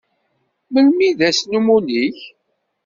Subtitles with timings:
[0.71, 2.19] Melmi i d ass n umuli-k?